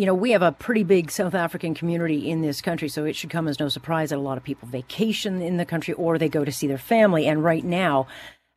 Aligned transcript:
you 0.00 0.06
know, 0.06 0.14
we 0.14 0.30
have 0.30 0.40
a 0.40 0.50
pretty 0.50 0.82
big 0.82 1.10
South 1.10 1.34
African 1.34 1.74
community 1.74 2.30
in 2.30 2.40
this 2.40 2.62
country, 2.62 2.88
so 2.88 3.04
it 3.04 3.14
should 3.14 3.28
come 3.28 3.46
as 3.46 3.60
no 3.60 3.68
surprise 3.68 4.08
that 4.08 4.16
a 4.16 4.22
lot 4.22 4.38
of 4.38 4.42
people 4.42 4.66
vacation 4.66 5.42
in 5.42 5.58
the 5.58 5.66
country 5.66 5.92
or 5.92 6.16
they 6.16 6.30
go 6.30 6.42
to 6.42 6.50
see 6.50 6.66
their 6.66 6.78
family. 6.78 7.26
And 7.26 7.44
right 7.44 7.62
now, 7.62 8.06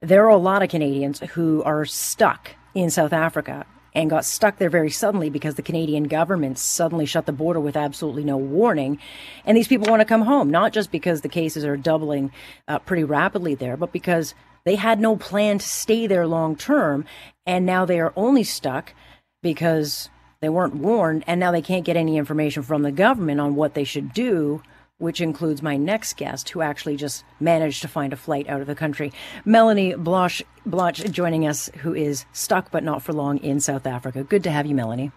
there 0.01 0.23
are 0.23 0.29
a 0.29 0.37
lot 0.37 0.63
of 0.63 0.69
Canadians 0.69 1.19
who 1.31 1.61
are 1.63 1.83
stuck 1.83 2.51
in 2.73 2.89
South 2.89 3.11
Africa 3.11 3.65
and 3.93 4.09
got 4.09 4.23
stuck 4.23 4.57
there 4.57 4.69
very 4.69 4.89
suddenly 4.89 5.29
because 5.29 5.55
the 5.55 5.61
Canadian 5.61 6.05
government 6.05 6.59
suddenly 6.59 7.05
shut 7.05 7.25
the 7.25 7.33
border 7.33 7.59
with 7.59 7.75
absolutely 7.75 8.23
no 8.23 8.37
warning. 8.37 8.97
And 9.43 9.57
these 9.57 9.67
people 9.67 9.91
want 9.91 9.99
to 9.99 10.05
come 10.05 10.21
home, 10.21 10.49
not 10.49 10.71
just 10.71 10.93
because 10.93 11.19
the 11.19 11.27
cases 11.27 11.65
are 11.65 11.75
doubling 11.75 12.31
uh, 12.69 12.79
pretty 12.79 13.03
rapidly 13.03 13.53
there, 13.53 13.75
but 13.75 13.91
because 13.91 14.33
they 14.63 14.75
had 14.75 14.97
no 14.97 15.17
plan 15.17 15.57
to 15.57 15.67
stay 15.67 16.07
there 16.07 16.25
long 16.25 16.55
term. 16.55 17.03
And 17.45 17.65
now 17.65 17.83
they 17.83 17.99
are 17.99 18.13
only 18.15 18.45
stuck 18.45 18.93
because 19.41 20.09
they 20.43 20.49
weren't 20.49 20.75
warned. 20.75 21.23
And 21.25 21.39
now 21.39 21.51
they 21.51 21.61
can't 21.61 21.85
get 21.85 21.95
any 21.95 22.17
information 22.17 22.61
from 22.61 22.83
the 22.83 22.91
government 22.91 23.39
on 23.39 23.55
what 23.55 23.73
they 23.73 23.83
should 23.83 24.13
do 24.13 24.61
which 25.03 25.19
includes 25.19 25.61
my 25.61 25.75
next 25.75 26.15
guest, 26.15 26.49
who 26.49 26.61
actually 26.61 26.95
just 26.95 27.25
managed 27.41 27.81
to 27.81 27.89
find 27.89 28.13
a 28.13 28.15
flight 28.15 28.47
out 28.47 28.61
of 28.61 28.67
the 28.67 28.75
country. 28.75 29.11
Melanie 29.43 29.95
Bloch, 29.95 30.41
Bloch 30.65 30.95
joining 30.95 31.45
us, 31.45 31.69
who 31.79 31.93
is 31.93 32.25
stuck 32.31 32.71
but 32.71 32.85
not 32.85 33.01
for 33.01 33.11
long 33.11 33.37
in 33.39 33.59
South 33.59 33.85
Africa. 33.85 34.23
Good 34.23 34.43
to 34.43 34.51
have 34.51 34.65
you, 34.65 34.75
Melanie. 34.75 35.11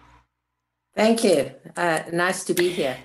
Thank 0.93 1.23
you. 1.23 1.51
Uh, 1.75 2.01
nice 2.11 2.43
to 2.45 2.53
be 2.53 2.69
here. 2.69 2.97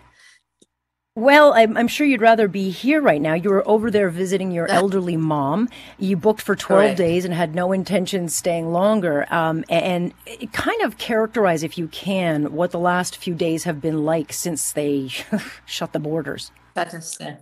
Well, 1.14 1.52
I'm, 1.52 1.76
I'm, 1.76 1.88
sure 1.88 2.06
you'd 2.06 2.22
rather 2.22 2.48
be 2.48 2.70
here 2.70 3.02
right 3.02 3.20
now. 3.20 3.34
You 3.34 3.50
were 3.50 3.68
over 3.68 3.90
there 3.90 4.08
visiting 4.08 4.50
your 4.50 4.66
elderly 4.70 5.18
mom. 5.18 5.68
You 5.98 6.16
booked 6.16 6.40
for 6.40 6.56
12 6.56 6.80
Correct. 6.80 6.96
days 6.96 7.26
and 7.26 7.34
had 7.34 7.54
no 7.54 7.72
intention 7.72 8.28
staying 8.28 8.72
longer. 8.72 9.26
Um, 9.30 9.62
and, 9.68 10.14
and 10.26 10.52
kind 10.54 10.80
of 10.80 10.96
characterize, 10.96 11.62
if 11.62 11.76
you 11.76 11.88
can, 11.88 12.52
what 12.54 12.70
the 12.70 12.78
last 12.78 13.18
few 13.18 13.34
days 13.34 13.64
have 13.64 13.78
been 13.78 14.06
like 14.06 14.32
since 14.32 14.72
they 14.72 15.08
shut 15.66 15.92
the 15.92 16.00
borders. 16.00 16.50
That 16.74 16.94
is 16.94 17.14
fair. 17.14 17.40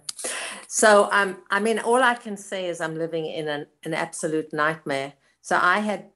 So, 0.66 1.08
um, 1.12 1.36
I 1.48 1.60
mean, 1.60 1.78
all 1.78 2.02
I 2.02 2.14
can 2.14 2.36
say 2.36 2.66
is 2.66 2.80
I'm 2.80 2.98
living 2.98 3.26
in 3.26 3.46
an, 3.46 3.66
an 3.84 3.94
absolute 3.94 4.52
nightmare. 4.52 5.12
So, 5.42 5.56
I 5.62 5.78
had 5.78 6.06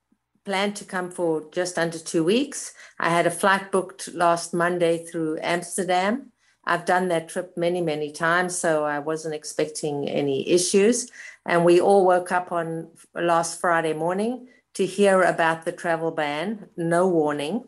planned 0.44 0.74
to 0.76 0.84
come 0.84 1.10
for 1.10 1.48
just 1.52 1.78
under 1.78 1.98
two 1.98 2.24
weeks. 2.24 2.74
I 2.98 3.10
had 3.10 3.28
a 3.28 3.30
flight 3.30 3.70
booked 3.70 4.12
last 4.12 4.52
Monday 4.52 5.06
through 5.06 5.38
Amsterdam. 5.40 6.32
I've 6.66 6.84
done 6.84 7.08
that 7.08 7.28
trip 7.28 7.56
many, 7.56 7.80
many 7.80 8.10
times, 8.10 8.56
so 8.56 8.84
I 8.84 8.98
wasn't 8.98 9.34
expecting 9.34 10.08
any 10.08 10.48
issues. 10.48 11.10
And 11.46 11.64
we 11.64 11.80
all 11.80 12.06
woke 12.06 12.32
up 12.32 12.52
on 12.52 12.88
last 13.14 13.60
Friday 13.60 13.92
morning 13.92 14.48
to 14.74 14.86
hear 14.86 15.22
about 15.22 15.64
the 15.64 15.72
travel 15.72 16.10
ban, 16.10 16.68
no 16.76 17.06
warning. 17.06 17.64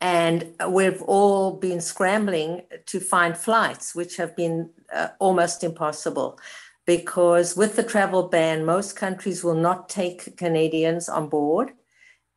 And 0.00 0.54
we've 0.68 1.02
all 1.02 1.56
been 1.56 1.80
scrambling 1.80 2.62
to 2.86 3.00
find 3.00 3.36
flights, 3.36 3.94
which 3.94 4.16
have 4.16 4.36
been 4.36 4.70
uh, 4.94 5.08
almost 5.18 5.64
impossible 5.64 6.38
because 6.86 7.56
with 7.56 7.76
the 7.76 7.82
travel 7.82 8.28
ban, 8.28 8.64
most 8.64 8.94
countries 8.96 9.42
will 9.42 9.54
not 9.54 9.88
take 9.88 10.36
Canadians 10.36 11.08
on 11.08 11.28
board. 11.28 11.72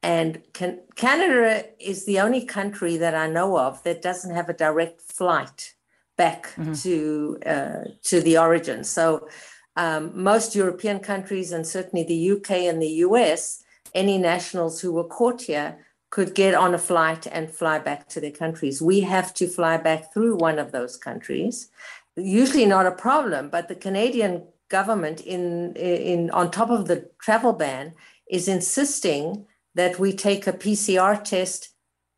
And 0.02 0.42
can, 0.54 0.80
Canada 0.96 1.66
is 1.80 2.06
the 2.06 2.20
only 2.20 2.46
country 2.46 2.98
that 2.98 3.16
I 3.16 3.28
know 3.28 3.58
of 3.58 3.84
that 3.84 4.02
doesn't 4.02 4.34
have 4.34 4.50
a 4.50 4.54
direct 4.54 5.02
flight 5.02 5.74
back 6.16 6.54
mm-hmm. 6.56 6.74
to 6.74 7.40
uh, 7.46 7.84
to 8.04 8.22
the 8.22 8.38
origin. 8.38 8.84
So 8.84 9.28
um, 9.76 10.12
most 10.14 10.56
European 10.56 11.00
countries 11.00 11.52
and 11.52 11.66
certainly 11.66 12.06
the 12.06 12.32
UK 12.32 12.52
and 12.70 12.82
the 12.82 12.96
US, 13.08 13.64
any 13.94 14.18
nationals 14.18 14.82
who 14.82 14.92
were 14.94 15.06
caught 15.18 15.42
here 15.44 15.78
could 16.10 16.34
get 16.34 16.56
on 16.56 16.74
a 16.74 16.78
flight 16.78 17.28
and 17.28 17.52
fly 17.52 17.78
back 17.80 18.10
to 18.10 18.20
their 18.20 18.32
countries. 18.32 18.82
We 18.82 19.02
have 19.02 19.34
to 19.36 19.48
fly 19.48 19.78
back 19.78 20.14
through 20.14 20.38
one 20.38 20.60
of 20.60 20.72
those 20.72 20.98
countries. 20.98 21.70
Usually 22.16 22.66
not 22.66 22.88
a 22.88 22.92
problem, 22.92 23.50
but 23.50 23.68
the 23.68 23.76
Canadian 23.76 24.44
government 24.70 25.22
in 25.22 25.76
in 25.76 26.30
on 26.32 26.52
top 26.52 26.70
of 26.70 26.88
the 26.88 27.10
travel 27.22 27.54
ban 27.54 27.94
is 28.30 28.48
insisting 28.48 29.46
that 29.80 29.98
we 29.98 30.12
take 30.12 30.46
a 30.46 30.52
PCR 30.52 31.24
test 31.24 31.70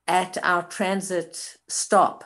at 0.07 0.35
our 0.41 0.63
transit 0.63 1.57
stop. 1.67 2.23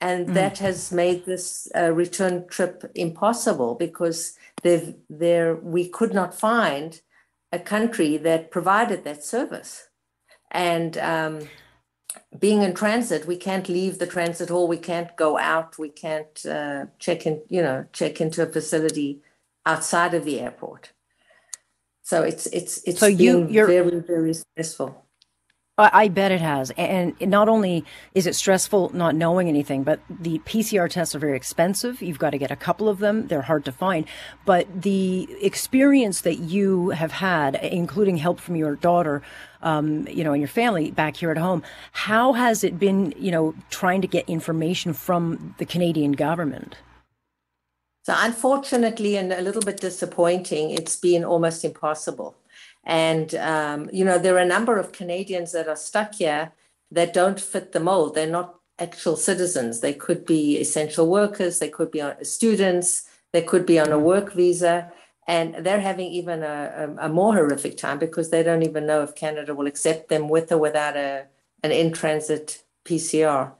And 0.00 0.28
mm. 0.28 0.32
that 0.32 0.56
has 0.60 0.90
made 0.90 1.26
this 1.26 1.68
uh, 1.76 1.92
return 1.92 2.48
trip 2.48 2.90
impossible 2.94 3.74
because 3.74 4.32
there 4.62 5.56
we 5.56 5.86
could 5.90 6.14
not 6.14 6.34
find 6.34 7.02
a 7.52 7.58
country 7.58 8.16
that 8.16 8.50
provided 8.50 9.04
that 9.04 9.22
service. 9.22 9.90
And 10.50 10.96
um, 10.96 11.50
being 12.38 12.62
in 12.62 12.72
transit, 12.72 13.26
we 13.26 13.36
can't 13.36 13.68
leave 13.68 13.98
the 13.98 14.06
transit 14.06 14.48
hall. 14.48 14.68
We 14.68 14.78
can't 14.78 15.14
go 15.16 15.36
out. 15.36 15.78
We 15.78 15.90
can't 15.90 16.46
uh, 16.46 16.86
check 16.98 17.26
in, 17.26 17.42
you 17.50 17.60
know, 17.60 17.84
check 17.92 18.22
into 18.22 18.42
a 18.42 18.46
facility 18.46 19.20
outside 19.66 20.14
of 20.14 20.24
the 20.24 20.40
airport. 20.40 20.92
So 22.06 22.22
it's 22.22 22.46
it's 22.46 22.80
it's 22.86 23.00
so 23.00 23.06
you, 23.06 23.48
you're, 23.48 23.66
very 23.66 23.98
very 23.98 24.32
stressful. 24.32 25.04
I 25.76 26.06
bet 26.06 26.30
it 26.30 26.40
has. 26.40 26.70
And 26.78 27.20
not 27.20 27.48
only 27.48 27.84
is 28.14 28.28
it 28.28 28.36
stressful 28.36 28.92
not 28.94 29.16
knowing 29.16 29.48
anything, 29.48 29.82
but 29.82 29.98
the 30.08 30.38
PCR 30.38 30.88
tests 30.88 31.16
are 31.16 31.18
very 31.18 31.36
expensive. 31.36 32.00
You've 32.00 32.20
got 32.20 32.30
to 32.30 32.38
get 32.38 32.52
a 32.52 32.56
couple 32.56 32.88
of 32.88 33.00
them. 33.00 33.26
They're 33.26 33.42
hard 33.42 33.64
to 33.64 33.72
find. 33.72 34.06
But 34.44 34.82
the 34.82 35.28
experience 35.42 36.20
that 36.20 36.36
you 36.36 36.90
have 36.90 37.12
had, 37.12 37.56
including 37.56 38.18
help 38.18 38.38
from 38.38 38.54
your 38.54 38.76
daughter, 38.76 39.20
um, 39.60 40.06
you 40.06 40.22
know, 40.22 40.32
and 40.32 40.40
your 40.40 40.48
family 40.48 40.92
back 40.92 41.16
here 41.16 41.32
at 41.32 41.38
home, 41.38 41.64
how 41.90 42.34
has 42.34 42.62
it 42.62 42.78
been, 42.78 43.12
you 43.18 43.32
know, 43.32 43.52
trying 43.68 44.00
to 44.00 44.08
get 44.08 44.26
information 44.30 44.92
from 44.92 45.56
the 45.58 45.66
Canadian 45.66 46.12
government? 46.12 46.76
So, 48.06 48.14
unfortunately, 48.16 49.16
and 49.16 49.32
a 49.32 49.40
little 49.40 49.62
bit 49.62 49.80
disappointing, 49.80 50.70
it's 50.70 50.94
been 50.94 51.24
almost 51.24 51.64
impossible. 51.64 52.36
And, 52.84 53.34
um, 53.34 53.90
you 53.92 54.04
know, 54.04 54.16
there 54.16 54.36
are 54.36 54.46
a 54.46 54.46
number 54.46 54.78
of 54.78 54.92
Canadians 54.92 55.50
that 55.50 55.66
are 55.66 55.74
stuck 55.74 56.14
here 56.14 56.52
that 56.92 57.12
don't 57.12 57.40
fit 57.40 57.72
the 57.72 57.80
mold. 57.80 58.14
They're 58.14 58.28
not 58.28 58.60
actual 58.78 59.16
citizens. 59.16 59.80
They 59.80 59.92
could 59.92 60.24
be 60.24 60.56
essential 60.60 61.10
workers, 61.10 61.58
they 61.58 61.68
could 61.68 61.90
be 61.90 62.00
students, 62.22 63.08
they 63.32 63.42
could 63.42 63.66
be 63.66 63.80
on 63.80 63.90
a 63.90 63.98
work 63.98 64.34
visa. 64.34 64.92
And 65.26 65.66
they're 65.66 65.80
having 65.80 66.06
even 66.12 66.44
a, 66.44 66.94
a, 67.00 67.06
a 67.06 67.08
more 67.08 67.34
horrific 67.34 67.76
time 67.76 67.98
because 67.98 68.30
they 68.30 68.44
don't 68.44 68.62
even 68.62 68.86
know 68.86 69.02
if 69.02 69.16
Canada 69.16 69.52
will 69.52 69.66
accept 69.66 70.10
them 70.10 70.28
with 70.28 70.52
or 70.52 70.58
without 70.58 70.96
a, 70.96 71.24
an 71.64 71.72
in 71.72 71.92
transit 71.92 72.62
PCR. 72.84 73.52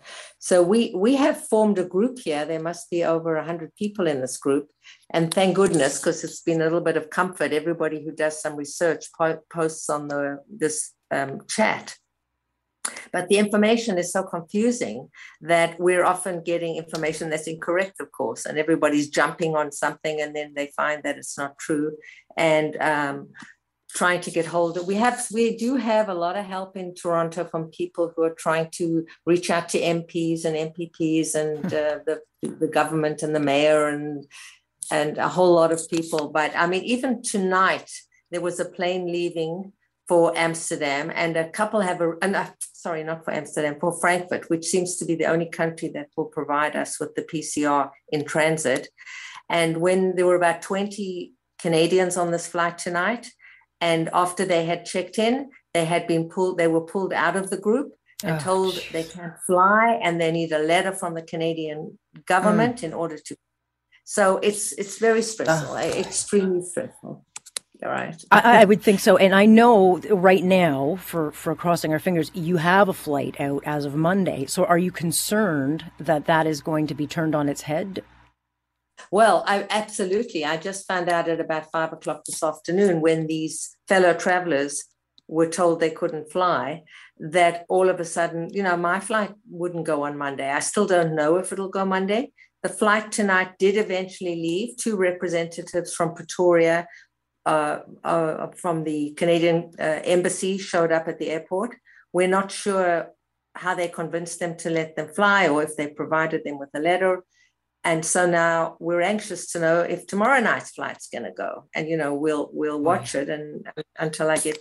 So 0.47 0.63
we 0.63 0.93
we 0.95 1.17
have 1.17 1.49
formed 1.49 1.77
a 1.81 1.85
group 1.85 2.21
here. 2.25 2.45
There 2.45 2.63
must 2.63 2.89
be 2.89 3.03
over 3.03 3.35
100 3.35 3.75
people 3.75 4.07
in 4.07 4.21
this 4.21 4.37
group. 4.37 4.69
And 5.13 5.35
thank 5.35 5.57
goodness, 5.57 5.99
because 5.99 6.23
it's 6.23 6.41
been 6.41 6.61
a 6.61 6.65
little 6.65 6.87
bit 6.89 6.97
of 6.97 7.11
comfort. 7.11 7.53
Everybody 7.53 8.05
who 8.05 8.13
does 8.13 8.41
some 8.41 8.55
research 8.55 9.07
po- 9.19 9.43
posts 9.53 9.91
on 9.91 10.07
the 10.07 10.39
this 10.49 10.93
um, 11.11 11.41
chat. 11.49 11.97
But 13.13 13.27
the 13.29 13.39
information 13.39 13.99
is 13.99 14.13
so 14.13 14.23
confusing 14.23 15.09
that 15.41 15.81
we're 15.81 16.05
often 16.05 16.45
getting 16.45 16.77
information 16.77 17.29
that's 17.29 17.49
incorrect, 17.49 17.97
of 17.99 18.13
course, 18.13 18.47
and 18.47 18.57
everybody's 18.57 19.09
jumping 19.09 19.57
on 19.57 19.73
something 19.73 20.21
and 20.21 20.37
then 20.37 20.53
they 20.55 20.71
find 20.77 21.03
that 21.03 21.19
it's 21.19 21.37
not 21.37 21.59
true. 21.59 21.97
And 22.37 22.77
um, 22.81 23.31
trying 23.97 24.21
to 24.21 24.31
get 24.31 24.45
hold 24.45 24.77
of 24.77 24.87
we 24.87 24.95
have 24.95 25.27
we 25.33 25.57
do 25.57 25.77
have 25.77 26.11
a 26.11 26.21
lot 26.25 26.37
of 26.37 26.45
help 26.45 26.77
in 26.77 26.95
toronto 26.95 27.45
from 27.45 27.71
people 27.71 28.13
who 28.15 28.23
are 28.23 28.37
trying 28.45 28.69
to 28.71 29.07
reach 29.25 29.49
out 29.49 29.71
to 29.71 29.81
mps 29.81 30.45
and 30.45 30.55
mpps 30.69 31.35
and 31.35 31.59
hmm. 31.61 31.67
uh, 31.67 31.99
the, 32.07 32.21
the 32.43 32.69
government 32.69 33.23
and 33.23 33.35
the 33.35 33.41
mayor 33.41 33.89
and 33.89 34.27
and 34.93 35.17
a 35.17 35.29
whole 35.29 35.55
lot 35.55 35.73
of 35.73 35.89
people 35.89 36.29
but 36.29 36.53
i 36.55 36.67
mean 36.67 36.85
even 36.85 37.23
tonight 37.23 37.91
there 38.31 38.43
was 38.43 38.61
a 38.61 38.67
plane 38.77 39.07
leaving 39.07 39.73
for 40.07 40.37
amsterdam 40.37 41.11
and 41.15 41.35
a 41.37 41.49
couple 41.49 41.81
have 41.81 42.03
a 42.03 42.11
uh, 42.21 42.47
sorry 42.61 43.03
not 43.03 43.25
for 43.25 43.33
amsterdam 43.33 43.77
for 43.81 43.99
frankfurt 43.99 44.51
which 44.51 44.67
seems 44.67 44.97
to 44.97 45.07
be 45.07 45.15
the 45.15 45.25
only 45.25 45.49
country 45.49 45.89
that 45.89 46.09
will 46.17 46.31
provide 46.39 46.77
us 46.77 47.01
with 47.01 47.15
the 47.15 47.23
pcr 47.23 47.91
in 48.11 48.25
transit 48.27 48.89
and 49.49 49.79
when 49.79 50.17
there 50.17 50.27
were 50.27 50.37
about 50.37 50.61
20 50.61 51.33
canadians 51.59 52.19
on 52.19 52.31
this 52.31 52.47
flight 52.47 52.77
tonight 52.77 53.31
and 53.81 54.09
after 54.13 54.45
they 54.45 54.65
had 54.65 54.85
checked 54.85 55.19
in, 55.19 55.51
they 55.75 55.85
had 55.85 56.07
been 56.07 56.29
pulled, 56.29 56.59
they 56.59 56.69
were 56.69 56.81
pulled 56.81 57.13
out 57.13 57.37
of 57.37 57.51
the 57.51 57.59
group 57.59 57.93
and 58.23 58.37
oh, 58.37 58.39
told 58.39 58.75
geez. 58.75 58.89
they 58.93 59.05
can't 59.05 59.39
fly 59.47 60.01
and 60.03 60.21
they 60.21 60.33
need 60.33 60.53
a 60.53 60.59
letter 60.59 60.93
from 60.93 61.15
the 61.15 61.23
Canadian 61.23 61.99
government 62.27 62.77
mm. 62.77 62.85
in 62.85 62.93
order 62.95 63.19
to. 63.19 63.37
So 64.05 64.39
it's 64.39 64.73
it's 64.73 64.99
very 64.99 65.23
stressful, 65.23 65.75
oh. 65.75 65.79
extremely 65.79 66.63
stressful. 66.63 67.25
All 67.83 67.91
right. 67.91 68.17
I, 68.31 68.63
I, 68.63 68.65
would 68.65 68.81
think 68.81 69.01
so. 69.01 69.19
And 69.19 69.35
I 69.35 69.45
know 69.45 69.99
right 70.11 70.43
now, 70.43 70.97
for, 70.99 71.31
for 71.33 71.55
crossing 71.55 71.93
our 71.93 71.99
fingers, 71.99 72.31
you 72.33 72.57
have 72.57 72.89
a 72.89 72.95
flight 72.95 73.39
out 73.39 73.63
as 73.67 73.85
of 73.85 73.95
Monday. 73.95 74.47
So 74.47 74.65
are 74.65 74.79
you 74.79 74.91
concerned 74.91 75.91
that 76.01 76.25
that 76.25 76.47
is 76.47 76.63
going 76.63 76.87
to 76.87 76.95
be 76.95 77.07
turned 77.07 77.35
on 77.35 77.51
its 77.51 77.63
head 77.63 78.03
well, 79.11 79.45
I 79.47 79.67
absolutely. 79.71 80.45
I 80.45 80.57
just 80.57 80.87
found 80.87 81.09
out 81.09 81.29
at 81.29 81.41
about 81.41 81.71
five 81.71 81.93
o'clock 81.93 82.25
this 82.25 82.43
afternoon 82.43 83.01
when 83.01 83.27
these 83.27 83.77
fellow 83.89 84.15
travelers 84.15 84.85
were 85.29 85.49
told 85.49 85.81
they 85.81 85.91
couldn't 85.91 86.31
fly, 86.31 86.83
that 87.19 87.65
all 87.69 87.89
of 87.89 87.99
a 87.99 88.05
sudden, 88.05 88.49
you 88.53 88.63
know, 88.63 88.77
my 88.77 89.01
flight 89.01 89.33
wouldn't 89.51 89.87
go 89.87 90.03
on 90.03 90.17
Monday. 90.17 90.51
I 90.51 90.61
still 90.61 90.87
don't 90.87 91.15
know 91.15 91.37
if 91.37 91.53
it'll 91.53 91.69
go 91.69 91.85
Monday. 91.85 92.33
The 92.63 92.69
flight 92.69 93.13
tonight 93.13 93.59
did 93.59 93.77
eventually 93.77 94.37
leave. 94.37 94.77
Two 94.77 94.97
representatives 94.97 95.95
from 95.95 96.15
Pretoria, 96.15 96.87
uh, 97.45 97.81
uh, 98.05 98.49
from 98.57 98.85
the 98.85 99.15
Canadian 99.17 99.73
uh, 99.79 100.01
embassy, 100.05 100.59
showed 100.59 100.93
up 100.93 101.09
at 101.09 101.19
the 101.19 101.31
airport. 101.31 101.77
We're 102.13 102.29
not 102.29 102.51
sure 102.51 103.09
how 103.55 103.75
they 103.75 103.89
convinced 103.89 104.39
them 104.41 104.57
to 104.59 104.71
let 104.71 104.97
them 104.97 105.09
fly 105.09 105.49
or 105.49 105.63
if 105.63 105.77
they 105.77 105.89
provided 105.89 106.43
them 106.45 106.59
with 106.59 106.71
a 106.75 106.81
letter. 106.81 107.25
And 107.87 108.05
so 108.05 108.27
now 108.27 108.77
we're 108.81 109.01
anxious 109.01 109.53
to 109.53 109.61
know 109.61 109.81
if 109.81 110.09
tomorrow 110.09 110.41
night's 110.41 110.73
flight's 110.73 111.07
going 111.09 111.23
to 111.23 111.31
go. 111.31 111.69
And 111.73 111.89
you 111.89 111.97
know, 111.97 112.15
we'll 112.15 112.51
we'll 112.53 112.81
watch 112.81 113.15
it 113.15 113.29
and 113.29 113.65
until 113.97 114.29
I 114.29 114.39
get 114.39 114.59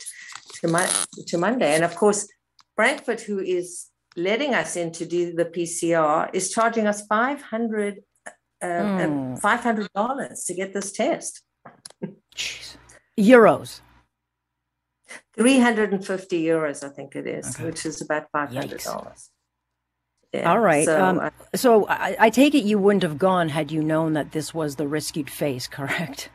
to 0.59 0.67
my 0.67 0.87
to 1.29 1.37
Monday. 1.39 1.73
And 1.73 1.83
of 1.83 1.95
course, 1.95 2.27
Frankfurt, 2.75 3.21
who 3.21 3.39
is 3.39 3.87
letting 4.15 4.53
us 4.53 4.75
in 4.75 4.91
to 4.91 5.07
do 5.07 5.33
the 5.33 5.45
PCR, 5.45 6.29
is 6.33 6.51
charging 6.51 6.85
us 6.85 7.07
five 7.07 7.41
hundred 7.41 8.03
uh, 8.61 8.85
mm. 9.01 9.39
five 9.39 9.61
hundred 9.61 9.89
dollars 9.95 10.43
to 10.45 10.53
get 10.53 10.71
this 10.75 10.91
test. 10.91 11.41
Jeez. 12.35 12.77
Euros. 13.17 13.81
350 15.35 16.43
euros, 16.43 16.83
I 16.83 16.89
think 16.89 17.15
it 17.15 17.27
is, 17.27 17.55
okay. 17.55 17.65
which 17.65 17.85
is 17.85 18.01
about 18.01 18.31
$500. 18.31 19.29
Yeah. 20.35 20.51
All 20.51 20.59
right. 20.59 20.85
So, 20.85 21.03
um, 21.03 21.19
uh, 21.19 21.29
so 21.55 21.87
I, 21.87 22.15
I, 22.19 22.29
take 22.29 22.55
it 22.55 22.63
you 22.63 22.77
wouldn't 22.77 23.03
have 23.03 23.17
gone 23.17 23.49
had 23.49 23.71
you 23.71 23.83
known 23.83 24.13
that 24.13 24.31
this 24.31 24.53
was 24.53 24.75
the 24.75 24.87
risk 24.87 25.15
you'd 25.17 25.29
face, 25.29 25.67
correct? 25.67 26.29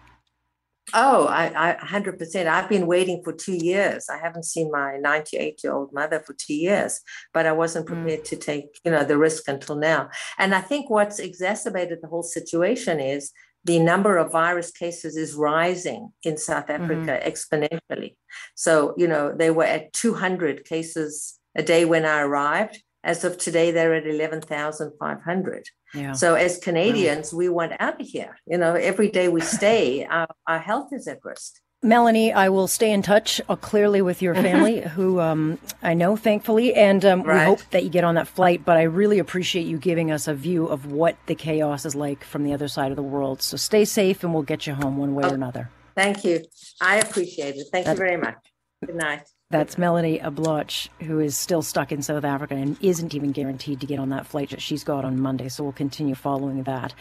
Oh, 0.93 1.26
I, 1.26 1.73
I 1.73 1.76
100%. 1.76 2.47
I've 2.47 2.69
been 2.69 2.87
waiting 2.87 3.23
for 3.23 3.32
two 3.32 3.55
years. 3.55 4.08
I 4.08 4.19
haven't 4.19 4.44
seen 4.44 4.70
my 4.73 4.97
98 4.97 5.61
year 5.62 5.73
old 5.73 5.93
mother 5.93 6.20
for 6.20 6.35
two 6.35 6.55
years, 6.55 7.00
but 7.32 7.47
I 7.47 7.52
wasn't 7.52 7.87
mm. 7.87 7.94
prepared 7.94 8.20
mm. 8.20 8.29
to 8.29 8.37
take, 8.37 8.81
you 8.85 8.91
know, 8.91 9.05
the 9.05 9.19
risk 9.19 9.47
until 9.47 9.76
now. 9.76 10.11
And 10.38 10.55
I 10.55 10.61
think 10.61 10.91
what's 10.91 11.19
exacerbated 11.19 11.99
the 12.02 12.08
whole 12.08 12.23
situation 12.23 12.99
is 12.99 13.31
the 13.64 13.79
number 13.79 14.17
of 14.17 14.32
virus 14.32 14.70
cases 14.70 15.17
is 15.17 15.35
rising 15.35 16.12
in 16.25 16.37
South 16.37 16.67
mm-hmm. 16.67 16.85
Africa 16.85 17.20
mm-hmm. 17.23 17.29
exponentially. 17.29 18.17
So, 18.55 18.94
you 18.97 19.06
know, 19.06 19.32
they 19.37 19.50
were 19.50 19.64
at 19.64 19.93
200 19.93 20.64
cases 20.64 21.38
a 21.55 21.62
day 21.62 21.85
when 21.85 22.05
I 22.05 22.20
arrived. 22.20 22.82
As 23.02 23.25
of 23.25 23.38
today, 23.38 23.70
they're 23.70 23.94
at 23.94 24.06
11,500. 24.06 25.64
Yeah. 25.94 26.12
So, 26.12 26.35
as 26.35 26.58
Canadians, 26.58 27.32
we 27.32 27.49
want 27.49 27.73
out 27.81 28.00
of 28.00 28.06
here. 28.06 28.38
You 28.47 28.58
know, 28.58 28.75
every 28.75 29.08
day 29.08 29.29
we 29.29 29.41
stay, 29.41 30.05
our, 30.11 30.29
our 30.47 30.58
health 30.58 30.91
is 30.93 31.08
at 31.08 31.19
risk. 31.25 31.55
Melanie, 31.82 32.31
I 32.31 32.50
will 32.50 32.69
stay 32.69 32.93
in 32.93 33.00
touch 33.00 33.41
uh, 33.49 33.56
clearly 33.56 34.02
with 34.02 34.20
your 34.20 34.35
family, 34.35 34.81
who 34.94 35.19
um, 35.19 35.58
I 35.82 35.94
know, 35.94 36.14
thankfully, 36.14 36.75
and 36.75 37.02
um, 37.06 37.23
right. 37.23 37.38
we 37.38 37.44
hope 37.47 37.62
that 37.70 37.85
you 37.85 37.88
get 37.88 38.05
on 38.05 38.17
that 38.17 38.29
flight. 38.29 38.67
But 38.67 38.76
I 38.76 38.82
really 38.82 39.19
appreciate 39.19 39.67
you 39.67 39.79
giving 39.79 40.11
us 40.11 40.29
a 40.29 40.35
view 40.35 40.67
of 40.67 40.93
what 40.93 41.17
the 41.25 41.35
chaos 41.35 41.87
is 41.87 41.94
like 41.94 42.23
from 42.23 42.44
the 42.44 42.52
other 42.52 42.69
side 42.69 42.93
of 42.93 42.97
the 42.97 43.02
world. 43.02 43.41
So 43.41 43.56
stay 43.56 43.87
safe, 43.87 44.23
and 44.23 44.35
we'll 44.35 44.43
get 44.43 44.67
you 44.67 44.75
home 44.75 44.99
one 44.99 45.14
way 45.14 45.25
oh, 45.25 45.31
or 45.31 45.35
another. 45.35 45.70
Thank 45.97 46.23
you. 46.23 46.44
I 46.82 46.99
appreciate 46.99 47.56
it. 47.56 47.67
Thank 47.73 47.87
that, 47.87 47.93
you 47.93 47.99
very 47.99 48.19
much. 48.19 48.37
Good 48.85 48.97
night. 48.97 49.23
That's 49.50 49.76
Melanie 49.76 50.20
Abloch, 50.20 50.88
who 51.02 51.19
is 51.19 51.37
still 51.37 51.61
stuck 51.61 51.91
in 51.91 52.02
South 52.02 52.23
Africa 52.23 52.55
and 52.55 52.76
isn't 52.81 53.17
even 53.17 53.32
guaranteed 53.32 53.81
to 53.81 53.87
get 53.87 53.99
on 53.99 54.11
that 54.11 54.26
flight 54.26 54.50
that 54.50 54.62
she's 54.62 54.85
got 54.85 55.05
on 55.05 55.20
Monday. 55.20 55.49
So 55.49 55.64
we'll 55.64 55.73
continue 55.73 56.14
following 56.14 56.62
that 56.62 56.94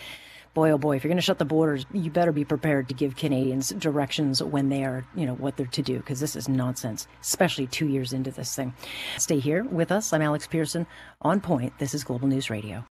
boy, 0.53 0.71
oh 0.71 0.77
boy, 0.77 0.95
if 0.95 1.03
you're 1.03 1.09
going 1.09 1.17
to 1.17 1.21
shut 1.21 1.37
the 1.37 1.45
borders, 1.45 1.85
you 1.93 2.09
better 2.09 2.31
be 2.31 2.43
prepared 2.43 2.87
to 2.87 2.93
give 2.93 3.15
Canadians 3.15 3.69
directions 3.69 4.41
when 4.41 4.69
they 4.69 4.83
are, 4.83 5.05
you 5.15 5.25
know, 5.25 5.35
what 5.35 5.55
they're 5.55 5.67
to 5.67 5.81
do, 5.81 5.97
because 5.97 6.19
this 6.19 6.35
is 6.35 6.49
nonsense, 6.49 7.07
especially 7.21 7.67
two 7.67 7.87
years 7.87 8.13
into 8.13 8.31
this 8.31 8.55
thing. 8.55 8.73
Stay 9.17 9.39
here 9.39 9.63
with 9.63 9.91
us. 9.91 10.11
I'm 10.11 10.21
Alex 10.21 10.47
Pierson. 10.47 10.87
on 11.21 11.39
point. 11.39 11.77
This 11.77 11.93
is 11.93 12.03
Global 12.03 12.27
News 12.27 12.49
Radio. 12.49 12.83